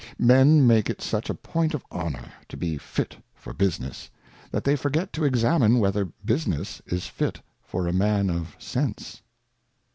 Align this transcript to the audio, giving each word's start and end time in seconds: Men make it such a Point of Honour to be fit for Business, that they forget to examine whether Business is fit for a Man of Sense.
Men 0.17 0.65
make 0.65 0.89
it 0.89 0.99
such 0.99 1.29
a 1.29 1.35
Point 1.35 1.75
of 1.75 1.85
Honour 1.91 2.31
to 2.49 2.57
be 2.57 2.79
fit 2.79 3.17
for 3.35 3.53
Business, 3.53 4.09
that 4.49 4.63
they 4.63 4.75
forget 4.75 5.13
to 5.13 5.25
examine 5.25 5.77
whether 5.77 6.05
Business 6.25 6.81
is 6.87 7.05
fit 7.05 7.39
for 7.61 7.85
a 7.85 7.93
Man 7.93 8.27
of 8.31 8.55
Sense. 8.57 9.21